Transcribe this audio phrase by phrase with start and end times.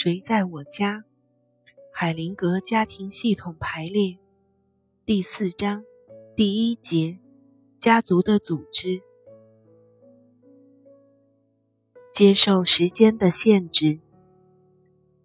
[0.00, 1.02] 谁在我家？
[1.92, 4.16] 海灵格家庭系统排列
[5.04, 5.82] 第四章
[6.36, 7.18] 第一节：
[7.80, 9.02] 家族的组织。
[12.12, 13.98] 接受时间的限制。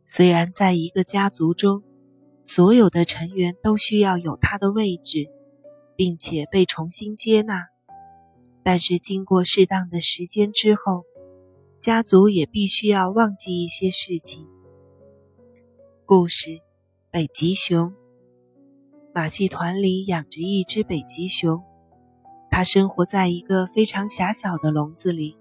[0.07, 1.84] 虽然在一个家族中，
[2.44, 5.28] 所有的成员都需要有他的位置，
[5.96, 7.68] 并且被重新接纳，
[8.64, 11.04] 但是经过适当的时间之后，
[11.79, 14.47] 家族也必须要忘记一些事情。
[16.06, 16.60] 故事：
[17.10, 17.93] 北极熊。
[19.16, 21.64] 马戏团里养着一只北极熊，
[22.52, 25.38] 它生活在一个非常狭小的笼子里。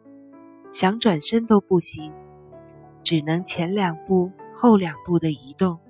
[0.71, 2.13] 想转身都不行，
[3.03, 5.81] 只能前两步后两步的移动。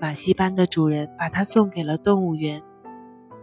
[0.00, 2.62] 马戏班的主人把它送给了动物园，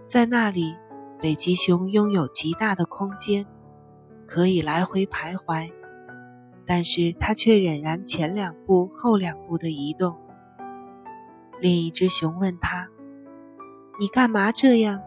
[0.08, 0.74] 在那里，
[1.20, 3.46] 北极熊拥有极大的空间，
[4.26, 5.70] 可以来回徘徊，
[6.68, 10.18] 但是它却仍然前两步后两步的移动。
[11.60, 12.90] 另一只熊问他
[14.00, 15.02] ：“你干嘛这样？”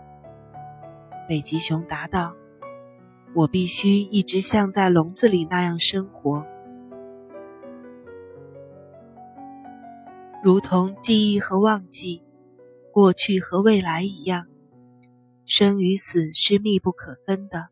[1.29, 2.35] 北极熊答道。
[3.33, 6.45] 我必须一直像在笼子里那样生活，
[10.43, 12.25] 如同记忆和忘记、
[12.91, 14.49] 过去和未来一样，
[15.47, 17.69] 生与死是密不可分的。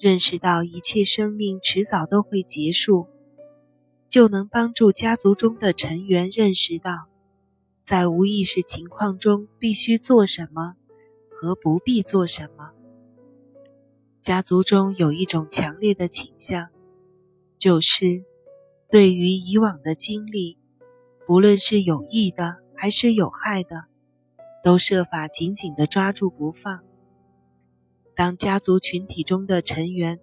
[0.00, 3.06] 认识到一切生命迟早都会结束，
[4.08, 7.06] 就能帮助家族中的成员认识到，
[7.84, 10.74] 在无意识情况中必须做什么
[11.28, 12.70] 和不必做什么。
[14.22, 16.70] 家族中有一种强烈的倾向，
[17.58, 18.24] 就是
[18.88, 20.56] 对于以往的经历，
[21.26, 23.84] 不论是有益的还是有害的，
[24.64, 26.84] 都设法紧紧地抓住不放。
[28.20, 30.20] 当家族群体中的成员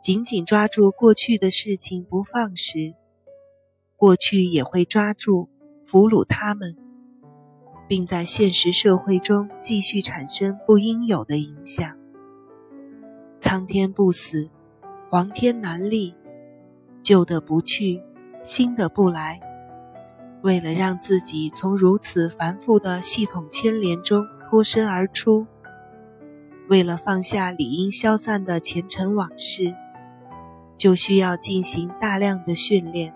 [0.00, 2.94] 紧紧抓住过去的事情不放时，
[3.96, 5.50] 过去也会抓住
[5.84, 6.74] 俘虏他们，
[7.86, 11.94] 并在现实社会中继续产生不应有的影响。
[13.38, 14.48] 苍天不死，
[15.10, 16.14] 黄天难立，
[17.02, 18.02] 旧的不去，
[18.42, 19.38] 新的不来。
[20.42, 25.46] 为了让自己从如此繁复的系统牵连中脱身而出，
[26.68, 29.74] 为了放下理应消散的前尘往事，
[30.76, 33.14] 就需要进行大量的训练。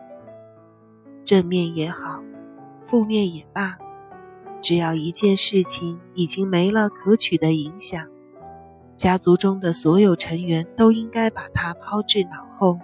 [1.24, 2.22] 正面也好，
[2.84, 3.78] 负面也罢，
[4.60, 8.06] 只要一件事情已经没了可取的影响。
[8.96, 12.78] 家族中的所有成员都应该把它抛至脑后。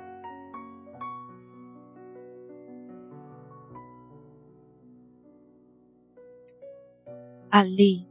[7.51, 8.07] 案例：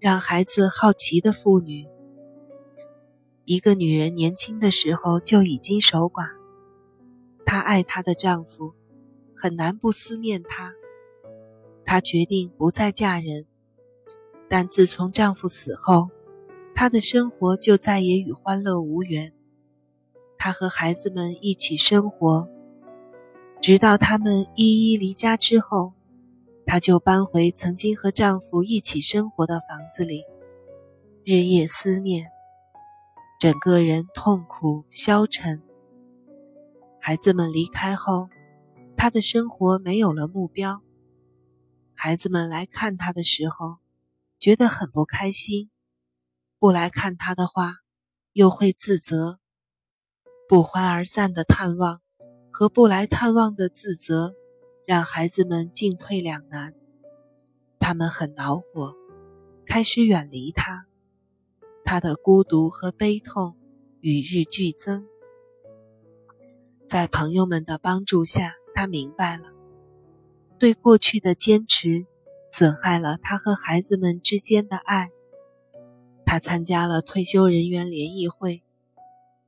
[0.00, 1.86] 让孩子好奇的妇女。
[3.44, 6.28] 一个女人年轻的时候就已经守寡，
[7.44, 8.74] 她爱她的丈夫，
[9.34, 10.72] 很难不思念他。
[11.84, 13.46] 她决定不再嫁人，
[14.48, 16.10] 但自从丈夫死后。
[16.76, 19.32] 她的生活就再也与欢乐无缘。
[20.36, 22.48] 她和孩子们一起生活，
[23.60, 25.94] 直到他们一一离家之后，
[26.70, 30.26] 她就搬回曾经和丈夫一起生活的房子里，
[31.24, 32.30] 日夜思念，
[33.40, 35.62] 整个人痛苦消沉。
[37.00, 38.28] 孩子们离开后，
[38.98, 40.82] 她的生活没有了目标。
[41.94, 43.78] 孩子们来看她的时候，
[44.38, 45.70] 觉得很不开心。
[46.58, 47.76] 不来看她的话，
[48.34, 49.38] 又会自责；
[50.46, 52.02] 不欢而散的探望
[52.52, 54.34] 和不来探望的自责，
[54.88, 56.72] 让孩子们进退两难。
[57.78, 58.94] 他们很恼火，
[59.66, 60.86] 开始远离他。
[61.84, 63.54] 他的孤独和悲痛
[64.00, 65.06] 与日俱增。
[66.86, 69.52] 在朋友们的帮助下，他明白了，
[70.58, 72.06] 对过去的坚持
[72.50, 75.10] 损害了他和孩子们之间的爱。
[76.24, 78.62] 他参加了退休人员联谊会，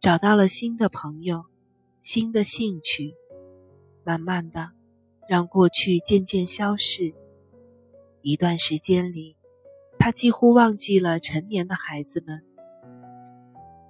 [0.01, 1.47] 找到了新的朋友、
[2.03, 3.15] 新的兴趣，
[4.05, 4.73] 慢慢的，
[5.31, 7.15] 让过去渐渐消逝。
[8.21, 9.37] 一段时间里，
[9.97, 12.43] 他几乎忘记了成年的孩子们。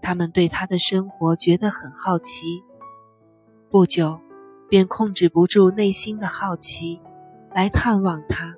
[0.03, 2.63] 他们对他的生活觉得很好奇，
[3.71, 4.21] 不久，
[4.69, 7.01] 便控制不住内心的好奇，
[7.55, 8.55] 来探望他。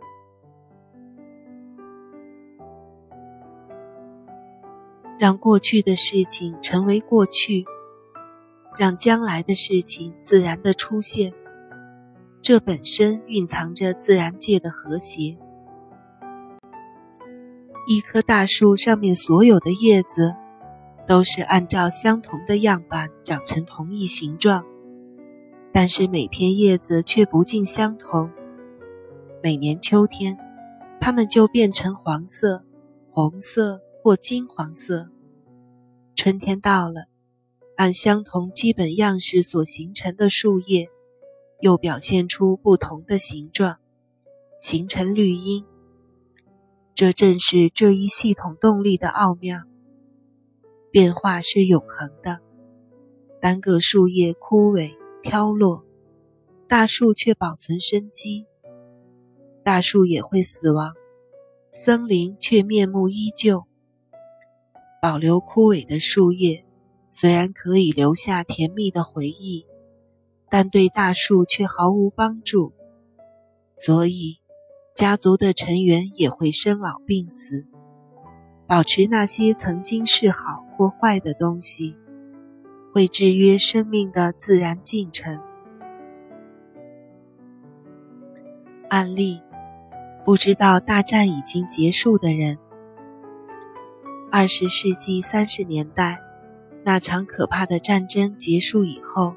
[5.21, 7.65] 让过去的事情成为过去，
[8.77, 11.33] 让将来的事情自然的出现，
[12.43, 15.39] 这本身蕴藏着自然界的和谐。
[17.87, 20.35] 一棵大树上面所有的叶子，
[21.07, 24.65] 都是按照相同的样板长成同一形状，
[25.73, 28.29] 但是每片叶子却不尽相同。
[29.41, 30.37] 每年秋天，
[31.01, 32.65] 它们就变成黄色、
[33.09, 35.09] 红色或金黄色。
[36.17, 37.05] 春天到了，
[37.77, 40.89] 按相同基本样式所形成的树叶，
[41.63, 43.79] 又表现出不同的形状，
[44.59, 45.65] 形成绿荫。
[46.93, 49.61] 这正是这一系统动力的奥妙。
[50.91, 52.41] 变化是永恒的，
[53.41, 54.91] 单个树叶枯萎
[55.23, 55.85] 飘落，
[56.69, 58.45] 大树却保存生机。
[59.63, 60.95] 大树也会死亡，
[61.71, 63.63] 森林却面目依旧。
[65.01, 66.65] 保留枯萎的树叶，
[67.13, 69.65] 虽然可以留下甜蜜的回忆，
[70.53, 72.75] 但对大树却毫无帮助。
[73.75, 74.37] 所以，
[74.95, 77.65] 家族的成员也会生老病死。
[78.67, 81.97] 保持那些曾经是好或坏的东西，
[82.93, 85.41] 会制约生命的自然进程。
[88.91, 89.41] 案例：
[90.23, 92.59] 不知道大战已经结束的人。
[94.31, 96.21] 二十世纪三十年代，
[96.85, 99.35] 那场可怕的战争结束以后，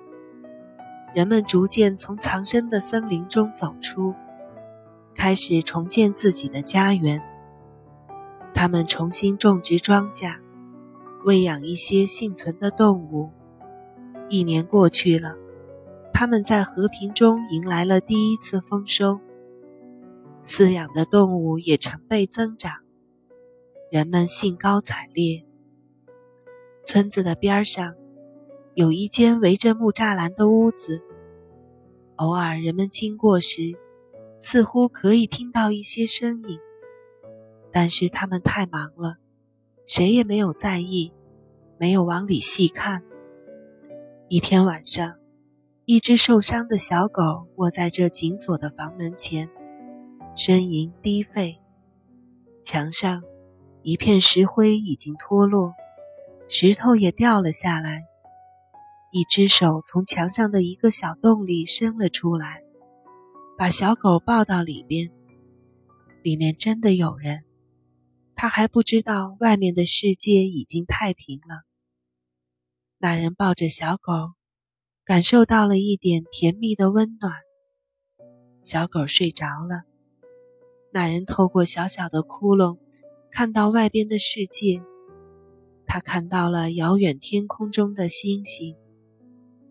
[1.16, 4.14] 人们逐渐从藏身的森林中走出，
[5.16, 7.24] 开始重建自己的家园。
[8.54, 10.36] 他们重新种植庄稼，
[11.24, 13.30] 喂养一些幸存的动物。
[14.28, 15.38] 一年过去了，
[16.12, 19.22] 他们在和平中迎来了第一次丰收。
[20.44, 22.74] 饲养的动物也成倍增长，
[23.90, 25.46] 人们兴高采烈。
[26.86, 27.96] 村子的边上
[28.76, 31.02] 有一间围着木栅栏的屋子，
[32.18, 33.74] 偶尔人们经过时，
[34.42, 36.60] 似乎可以听到一些声音。
[37.72, 39.16] 但是他们太忙了，
[39.86, 41.14] 谁也没有在意，
[41.78, 43.02] 没有往里细看。
[44.28, 45.16] 一天晚上，
[45.86, 49.50] 一只受伤的小狗卧在这紧锁的房门前，
[50.36, 51.56] 呻吟低吠。
[52.62, 53.24] 墙上
[53.84, 55.74] 一片石灰已经脱落，
[56.50, 58.04] 石头也掉了下来。
[59.16, 62.62] 一只手从墙上的一个小洞里伸了出来，
[63.58, 65.10] 把小狗抱到里边。
[66.22, 67.46] 里面真的有人。
[68.36, 71.64] 他还不知道外面的世界已经太平了。
[72.98, 74.34] 那人抱着小狗，
[75.06, 77.36] 感受到了一点甜蜜的温暖。
[78.64, 79.84] 小狗睡着了。
[80.92, 82.80] 那人透过小小的窟窿，
[83.32, 84.84] 看到外边的世界。
[85.88, 88.76] 他看到了遥远天空中的星星，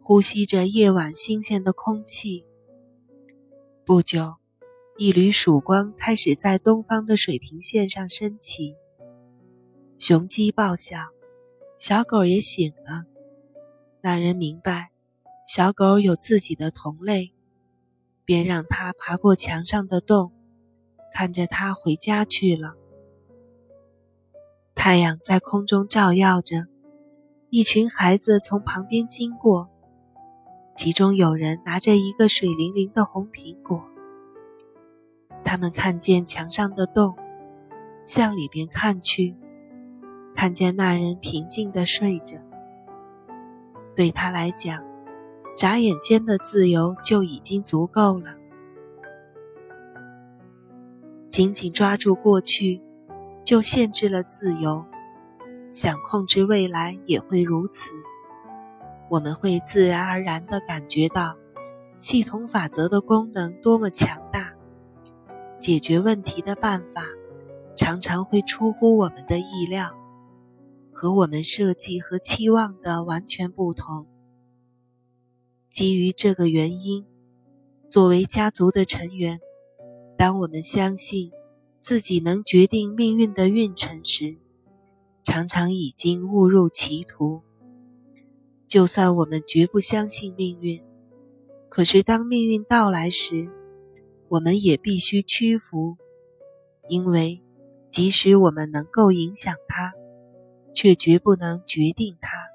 [0.06, 2.44] 呼吸着夜晚新鲜的空气。
[3.86, 4.34] 不久。
[4.96, 8.76] 一缕曙光开始在东方的水平线上升起。
[9.98, 10.98] 雄鸡报晓，
[11.78, 13.02] 小狗也醒了。
[14.02, 14.92] 那人明白，
[15.48, 17.32] 小狗有自己的同类，
[18.24, 20.30] 便让它爬过墙上的洞，
[21.12, 22.74] 看着它回家去了。
[24.76, 26.68] 太阳在空中照耀着，
[27.50, 29.70] 一群孩子从旁边经过，
[30.74, 33.84] 其中有人拿着一个水灵灵的红苹果。
[35.44, 37.16] 他们看见墙上的洞，
[38.04, 39.36] 向里边看去，
[40.34, 42.38] 看见那人平静地睡着。
[43.94, 44.82] 对他来讲，
[45.56, 48.34] 眨眼间的自由就已经足够了。
[51.28, 52.80] 紧紧抓住过去，
[53.44, 54.84] 就限制了自由；
[55.70, 57.92] 想控制未来，也会如此。
[59.10, 61.36] 我们会自然而然地感觉到，
[61.98, 64.54] 系统法则的功能多么强大。
[65.60, 67.04] 解决问题的办法
[67.76, 69.94] 常常会出乎我们的意料，
[70.92, 74.06] 和我们设计和期望的完全不同。
[75.70, 77.06] 基于这个原因，
[77.90, 79.40] 作为家族的成员，
[80.18, 81.30] 当我们相信
[81.80, 84.36] 自己能决定命运的运程时，
[85.22, 87.42] 常常已经误入歧途。
[88.74, 90.82] 就算我们绝不相信命运，
[91.68, 93.48] 可是当命运到来时，
[94.28, 95.96] 我们也必须屈服，
[96.88, 97.40] 因为
[97.88, 99.92] 即使我们能够影响它，
[100.72, 102.48] 却绝不能决定它。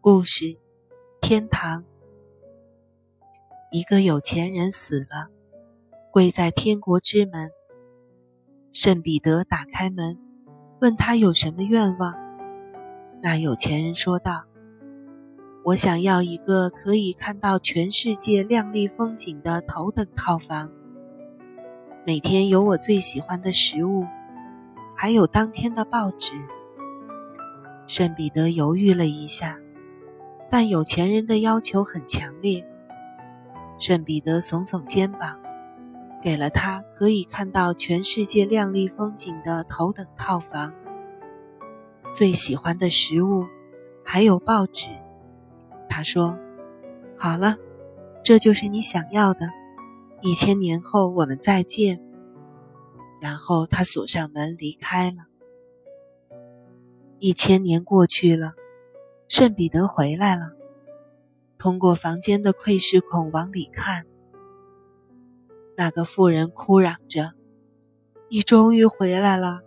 [0.00, 0.56] 故事：
[1.20, 1.84] 天堂。
[3.70, 5.28] 一个有钱人死了，
[6.10, 7.50] 跪在天国之门。
[8.72, 10.18] 圣彼得打开门，
[10.80, 12.27] 问他有什么愿望。
[13.22, 14.44] 那有钱人说道。
[15.64, 20.72] 我想要一个可以看到全世界亮丽风景的头等套房，
[22.06, 24.06] 每天有我最喜欢的食物，
[24.96, 26.32] 还有当天的报纸。
[27.86, 29.58] 圣彼得犹豫了一下，
[30.48, 32.64] 但有钱人的要求很强烈。
[33.78, 35.38] 圣彼得耸耸肩膀，
[36.22, 40.72] 给了他可以看到全世界亮丽风景的头等套房，
[42.12, 43.46] 最喜欢的食物，
[44.04, 44.88] 还有报纸。
[45.88, 46.38] 他说
[47.16, 47.56] ：“好了，
[48.24, 49.48] 这就是你想要的。
[50.20, 52.00] 一千年后我们再见。”
[53.20, 55.26] 然后他锁上门离开了。
[57.18, 58.52] 一千年过去了，
[59.28, 60.52] 圣彼得回来了，
[61.58, 64.06] 通过房间的窥视孔往里看。
[65.76, 67.32] 那个妇人哭嚷着
[68.30, 69.60] ：“你终于回来了，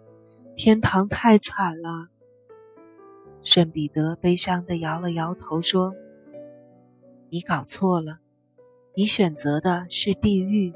[0.55, 2.07] 天堂太惨了。”
[3.43, 5.95] 圣彼得悲伤地摇了摇头说
[7.29, 8.19] ：“你搞错了，
[8.95, 10.73] 你选择的是地狱。”